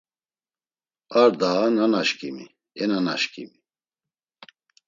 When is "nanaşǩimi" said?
1.75-2.45, 2.89-3.59